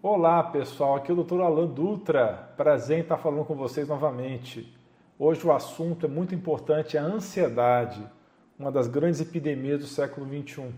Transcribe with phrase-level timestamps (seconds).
[0.00, 1.40] Olá pessoal, aqui é o Dr.
[1.40, 2.52] Alan Dutra.
[2.56, 4.72] Prazer em estar falando com vocês novamente.
[5.18, 8.00] Hoje o assunto é muito importante, é a ansiedade,
[8.56, 10.72] uma das grandes epidemias do século XXI.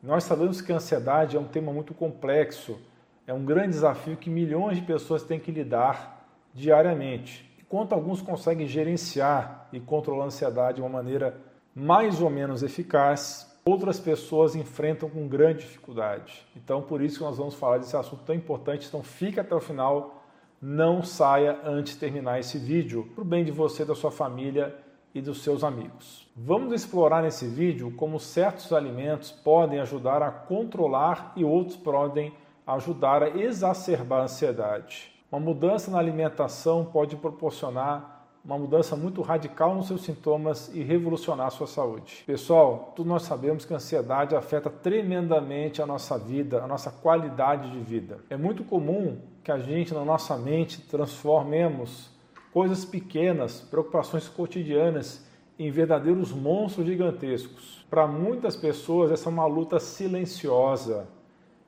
[0.00, 2.80] Nós sabemos que a ansiedade é um tema muito complexo,
[3.26, 6.24] é um grande desafio que milhões de pessoas têm que lidar
[6.54, 7.52] diariamente.
[7.60, 11.40] Enquanto alguns conseguem gerenciar e controlar a ansiedade de uma maneira
[11.74, 16.46] mais ou menos eficaz, outras pessoas enfrentam com grande dificuldade.
[16.54, 18.86] Então, por isso que nós vamos falar desse assunto tão importante.
[18.86, 20.22] Então, fique até o final,
[20.60, 24.76] não saia antes de terminar esse vídeo, para o bem de você, da sua família
[25.14, 26.28] e dos seus amigos.
[26.36, 32.34] Vamos explorar nesse vídeo como certos alimentos podem ajudar a controlar e outros podem
[32.66, 35.12] ajudar a exacerbar a ansiedade.
[35.30, 38.13] Uma mudança na alimentação pode proporcionar
[38.44, 42.22] uma mudança muito radical nos seus sintomas e revolucionar a sua saúde.
[42.26, 47.70] Pessoal, todos nós sabemos que a ansiedade afeta tremendamente a nossa vida, a nossa qualidade
[47.70, 48.18] de vida.
[48.28, 52.10] É muito comum que a gente, na nossa mente, transformemos
[52.52, 55.24] coisas pequenas, preocupações cotidianas,
[55.58, 57.86] em verdadeiros monstros gigantescos.
[57.88, 61.08] Para muitas pessoas, essa é uma luta silenciosa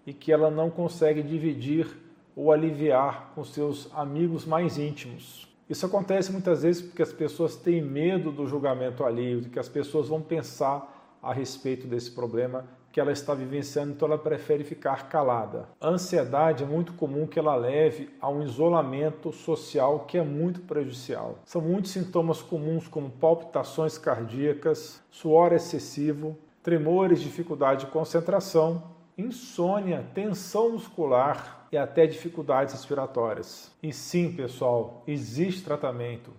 [0.06, 1.88] e que ela não consegue dividir
[2.34, 5.55] ou aliviar com seus amigos mais íntimos.
[5.68, 9.68] Isso acontece muitas vezes porque as pessoas têm medo do julgamento alheio, de que as
[9.68, 12.64] pessoas vão pensar a respeito desse problema
[12.96, 15.68] que ela está vivenciando, então ela prefere ficar calada.
[15.78, 20.60] A ansiedade é muito comum que ela leve a um isolamento social que é muito
[20.60, 21.38] prejudicial.
[21.44, 28.82] São muitos sintomas comuns como palpitações cardíacas, suor excessivo, tremores, dificuldade de concentração,
[29.16, 33.70] insônia, tensão muscular, e até dificuldades respiratórias.
[33.82, 36.30] E sim, pessoal, existe tratamento.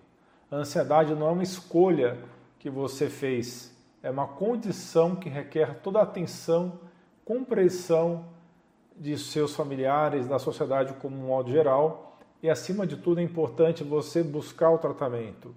[0.49, 2.17] A ansiedade não é uma escolha
[2.59, 6.79] que você fez, é uma condição que requer toda a atenção,
[7.25, 8.25] compreensão
[8.95, 13.83] de seus familiares, da sociedade como um modo geral, e acima de tudo é importante
[13.83, 15.53] você buscar o tratamento.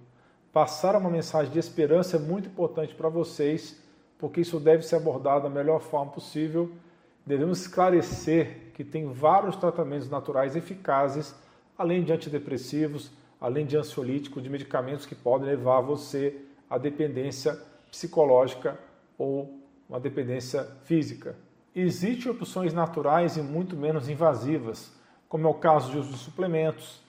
[0.52, 3.80] Passar uma mensagem de esperança é muito importante para vocês,
[4.18, 6.72] porque isso deve ser abordado da melhor forma possível
[7.26, 11.34] devemos esclarecer que tem vários tratamentos naturais eficazes,
[11.76, 13.10] além de antidepressivos,
[13.40, 16.36] além de ansiolíticos, de medicamentos que podem levar você
[16.68, 17.58] à dependência
[17.90, 18.78] psicológica
[19.18, 21.36] ou uma dependência física.
[21.74, 24.92] Existem opções naturais e muito menos invasivas,
[25.28, 27.00] como é o caso de uso de suplementos,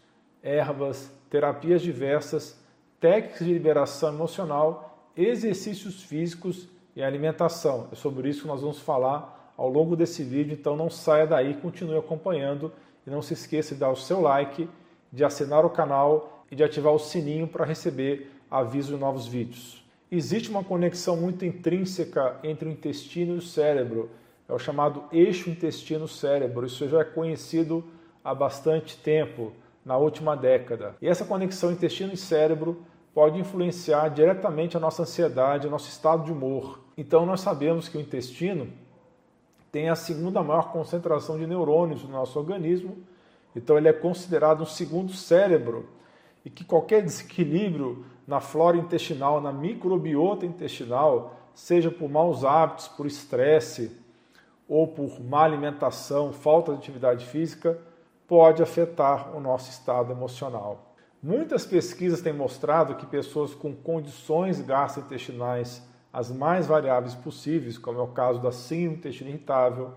[0.44, 2.60] ervas, terapias diversas,
[3.00, 7.88] técnicas de liberação emocional, exercícios físicos e alimentação.
[7.92, 11.54] É sobre isso que nós vamos falar ao longo desse vídeo, então não saia daí,
[11.54, 12.74] continue acompanhando
[13.06, 14.68] e não se esqueça de dar o seu like,
[15.14, 19.86] de assinar o canal e de ativar o sininho para receber aviso de novos vídeos.
[20.12, 24.10] Existe uma conexão muito intrínseca entre o intestino e o cérebro,
[24.50, 26.66] é o chamado eixo intestino-cérebro.
[26.66, 27.84] Isso já é conhecido
[28.24, 29.54] há bastante tempo,
[29.86, 30.96] na última década.
[31.00, 32.82] E essa conexão intestino e cérebro
[33.14, 36.80] pode influenciar diretamente a nossa ansiedade, o nosso estado de humor.
[36.98, 38.68] Então nós sabemos que o intestino
[39.72, 42.98] tem a segunda maior concentração de neurônios no nosso organismo,
[43.56, 45.88] então ele é considerado um segundo cérebro
[46.44, 53.06] e que qualquer desequilíbrio na flora intestinal, na microbiota intestinal, seja por maus hábitos, por
[53.06, 53.98] estresse
[54.68, 57.78] ou por má alimentação, falta de atividade física,
[58.28, 60.96] pode afetar o nosso estado emocional.
[61.22, 65.84] Muitas pesquisas têm mostrado que pessoas com condições gastrointestinais
[66.14, 69.92] as mais variáveis possíveis, como é o caso da síndrome intestino irritável,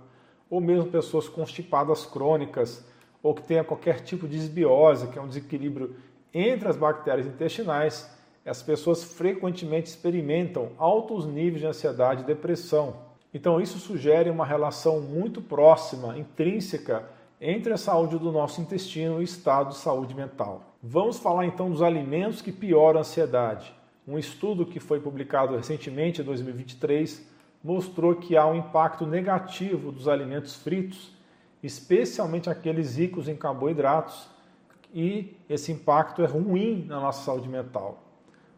[0.48, 2.84] ou mesmo pessoas constipadas crônicas,
[3.22, 5.96] ou que tenha qualquer tipo de desbiose, que é um desequilíbrio
[6.32, 8.10] entre as bactérias intestinais,
[8.44, 12.96] as pessoas frequentemente experimentam altos níveis de ansiedade e depressão.
[13.32, 17.08] Então, isso sugere uma relação muito próxima, intrínseca,
[17.40, 20.62] entre a saúde do nosso intestino e o estado de saúde mental.
[20.82, 23.74] Vamos falar então dos alimentos que pioram a ansiedade.
[24.06, 27.26] Um estudo que foi publicado recentemente, em 2023,
[27.62, 31.10] mostrou que há um impacto negativo dos alimentos fritos,
[31.62, 34.28] especialmente aqueles ricos em carboidratos,
[34.92, 38.02] e esse impacto é ruim na nossa saúde mental.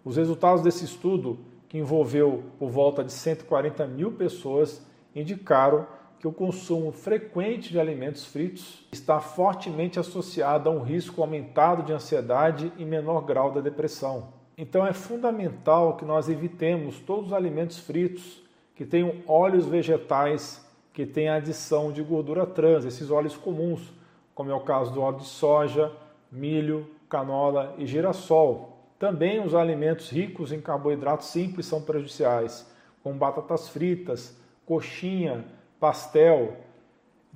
[0.05, 1.39] Os resultados desse estudo,
[1.69, 4.85] que envolveu por volta de 140 mil pessoas,
[5.15, 5.87] indicaram
[6.19, 11.93] que o consumo frequente de alimentos fritos está fortemente associado a um risco aumentado de
[11.93, 14.35] ansiedade e menor grau da depressão.
[14.59, 18.43] Então é fundamental que nós evitemos todos os alimentos fritos
[18.75, 20.67] que tenham óleos vegetais
[20.97, 23.93] que tenham adição de gordura trans, esses óleos comuns,
[24.35, 25.93] como é o caso do óleo de soja,
[26.33, 28.79] milho, canola e girassol.
[28.99, 32.67] Também os alimentos ricos em carboidratos simples são prejudiciais,
[33.03, 35.45] como batatas fritas, coxinha,
[35.79, 36.57] pastel.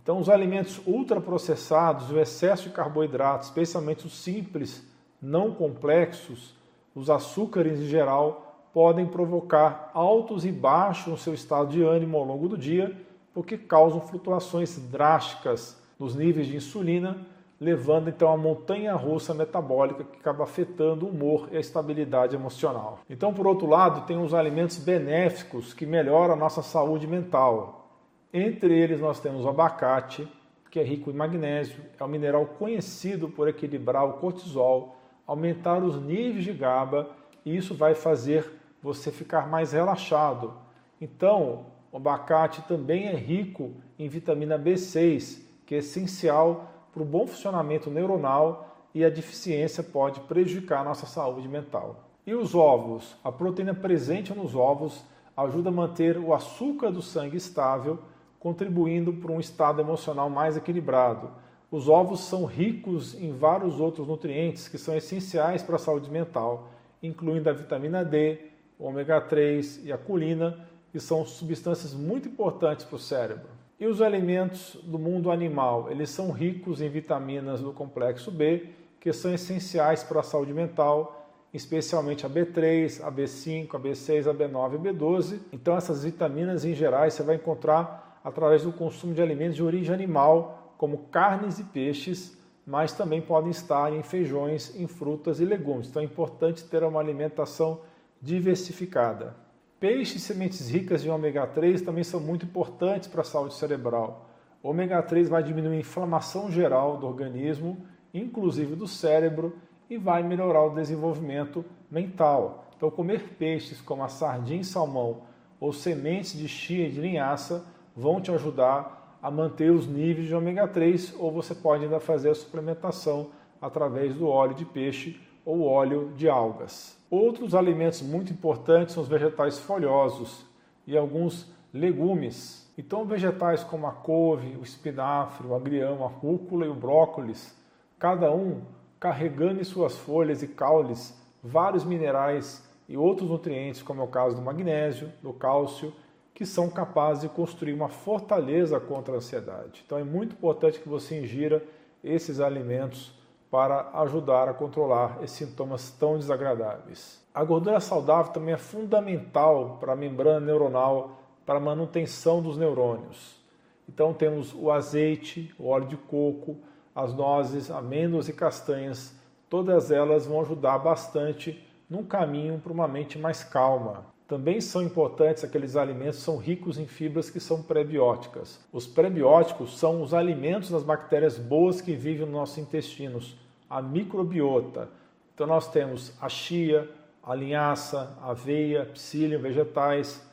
[0.03, 4.83] Então, os alimentos ultraprocessados, o excesso de carboidratos, especialmente os simples,
[5.21, 6.55] não complexos,
[7.01, 12.25] os açúcares em geral, podem provocar altos e baixos no seu estado de ânimo ao
[12.25, 12.95] longo do dia,
[13.33, 17.27] porque causam flutuações drásticas nos níveis de insulina,
[17.59, 23.01] levando então a montanha russa metabólica que acaba afetando o humor e a estabilidade emocional.
[23.09, 27.89] Então, por outro lado, tem os alimentos benéficos que melhoram a nossa saúde mental.
[28.33, 30.27] Entre eles nós temos o abacate,
[30.71, 35.00] que é rico em magnésio, é um mineral conhecido por equilibrar o cortisol,
[35.31, 37.09] aumentar os níveis de GABA
[37.45, 40.55] e isso vai fazer você ficar mais relaxado.
[41.01, 47.29] Então, o abacate também é rico em vitamina B6, que é essencial para o bom
[47.29, 52.11] funcionamento neuronal e a deficiência pode prejudicar a nossa saúde mental.
[52.27, 53.17] E os ovos?
[53.23, 55.05] A proteína presente nos ovos
[55.37, 58.01] ajuda a manter o açúcar do sangue estável,
[58.41, 61.31] contribuindo para um estado emocional mais equilibrado.
[61.71, 66.69] Os ovos são ricos em vários outros nutrientes que são essenciais para a saúde mental,
[67.01, 68.39] incluindo a vitamina D,
[68.77, 73.49] o ômega 3 e a colina, que são substâncias muito importantes para o cérebro.
[73.79, 78.67] E os alimentos do mundo animal, eles são ricos em vitaminas do complexo B,
[78.99, 81.21] que são essenciais para a saúde mental,
[81.55, 85.39] especialmente a B3, a B5, a B6, a B9 e a B12.
[85.53, 89.95] Então essas vitaminas em geral você vai encontrar através do consumo de alimentos de origem
[89.95, 95.89] animal, como carnes e peixes, mas também podem estar em feijões, em frutas e legumes.
[95.89, 97.83] Então é importante ter uma alimentação
[98.19, 99.37] diversificada.
[99.79, 104.31] Peixes e sementes ricas de ômega 3 também são muito importantes para a saúde cerebral.
[104.63, 107.85] O ômega 3 vai diminuir a inflamação geral do organismo,
[108.15, 109.59] inclusive do cérebro,
[109.91, 112.71] e vai melhorar o desenvolvimento mental.
[112.75, 115.25] Então, comer peixes como a sardinha e salmão
[115.61, 120.35] ou sementes de chia e de linhaça vão te ajudar a manter os níveis de
[120.35, 123.31] ômega 3, ou você pode ainda fazer a suplementação
[123.61, 126.99] através do óleo de peixe ou óleo de algas.
[127.11, 130.45] Outros alimentos muito importantes são os vegetais folhosos
[130.87, 132.71] e alguns legumes.
[132.79, 137.55] Então, vegetais como a couve, o espinafre, o agrião, a rúcula e o brócolis,
[137.99, 138.63] cada um
[138.99, 144.37] carregando em suas folhas e caules vários minerais e outros nutrientes, como é o caso
[144.37, 145.93] do magnésio, do cálcio,
[146.41, 149.83] que são capazes de construir uma fortaleza contra a ansiedade.
[149.85, 151.63] Então é muito importante que você ingira
[152.03, 153.13] esses alimentos
[153.51, 157.23] para ajudar a controlar esses sintomas tão desagradáveis.
[157.35, 163.39] A gordura saudável também é fundamental para a membrana neuronal, para a manutenção dos neurônios.
[163.87, 166.57] Então temos o azeite, o óleo de coco,
[166.95, 169.15] as nozes, amêndoas e castanhas,
[169.51, 174.07] todas elas vão ajudar bastante num caminho para uma mente mais calma.
[174.31, 178.65] Também são importantes aqueles alimentos que são ricos em fibras que são prebióticas.
[178.73, 183.37] Os prebióticos são os alimentos das bactérias boas que vivem nos nossos intestinos,
[183.69, 184.89] a microbiota.
[185.35, 186.89] Então nós temos a chia,
[187.21, 190.25] a linhaça, a aveia, psyllium, vegetais,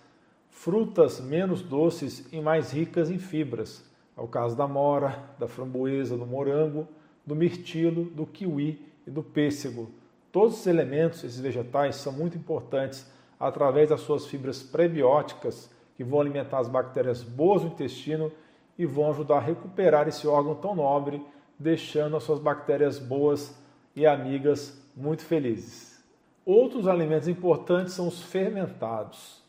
[0.52, 3.84] frutas menos doces e mais ricas em fibras.
[4.16, 6.88] É o caso da mora, da framboesa, do morango,
[7.26, 9.90] do mirtilo, do kiwi e do pêssego.
[10.32, 16.22] Todos os elementos, esses vegetais, são muito importantes através das suas fibras prebióticas, que vão
[16.22, 18.32] alimentar as bactérias boas do intestino
[18.78, 21.26] e vão ajudar a recuperar esse órgão tão nobre,
[21.58, 23.56] deixando as suas bactérias boas
[23.96, 26.04] e amigas muito felizes.
[26.46, 29.42] Outros alimentos importantes são os fermentados.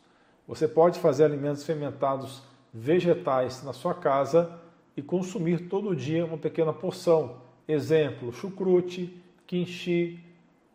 [0.47, 2.41] Você pode fazer alimentos fermentados
[2.73, 4.59] vegetais na sua casa
[4.97, 7.37] e consumir todo dia uma pequena porção.
[7.67, 10.19] Exemplo: chucrute, quinchi,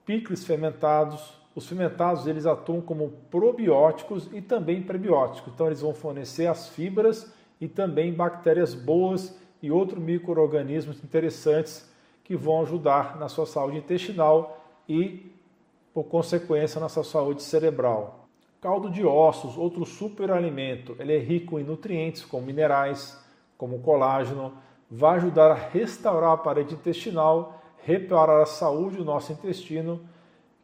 [0.06, 5.52] picles fermentados, os fermentados eles atuam como probióticos e também prebióticos.
[5.54, 11.88] Então eles vão fornecer as fibras e também bactérias boas e outros micro-organismos interessantes
[12.24, 15.32] que vão ajudar na sua saúde intestinal e,
[15.92, 18.28] por consequência, na sua saúde cerebral.
[18.60, 23.18] Caldo de ossos, outro superalimento, ele é rico em nutrientes como minerais,
[23.56, 24.54] como colágeno,
[24.90, 30.00] vai ajudar a restaurar a parede intestinal, reparar a saúde do nosso intestino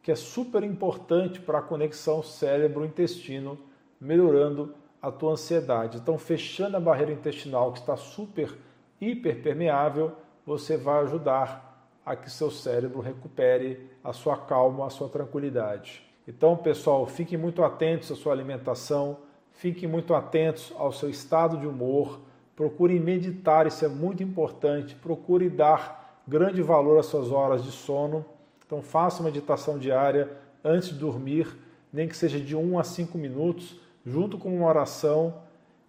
[0.01, 3.57] que é super importante para a conexão cérebro-intestino,
[3.99, 5.97] melhorando a tua ansiedade.
[5.97, 8.57] Então, fechando a barreira intestinal que está super
[8.99, 10.13] hiperpermeável,
[10.45, 16.03] você vai ajudar a que seu cérebro recupere a sua calma, a sua tranquilidade.
[16.27, 19.17] Então, pessoal, fiquem muito atentos à sua alimentação,
[19.51, 22.21] fiquem muito atentos ao seu estado de humor,
[22.55, 28.25] procurem meditar, isso é muito importante, procure dar grande valor às suas horas de sono
[28.71, 30.31] então faça uma meditação diária
[30.63, 31.45] antes de dormir,
[31.91, 35.41] nem que seja de 1 a 5 minutos, junto com uma oração.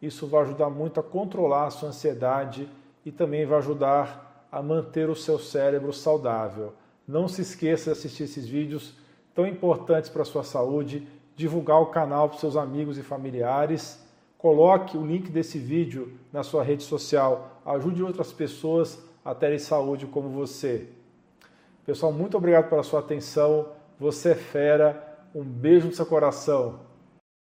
[0.02, 2.68] Isso vai ajudar muito a controlar a sua ansiedade
[3.06, 6.72] e também vai ajudar a manter o seu cérebro saudável.
[7.06, 8.94] Não se esqueça de assistir esses vídeos
[9.32, 14.04] tão importantes para a sua saúde, divulgar o canal para seus amigos e familiares.
[14.36, 17.60] Coloque o link desse vídeo na sua rede social.
[17.64, 20.88] Ajude outras pessoas a terem saúde como você.
[21.84, 23.68] Pessoal, muito obrigado pela sua atenção.
[23.98, 25.26] Você é fera.
[25.34, 26.91] Um beijo no seu coração.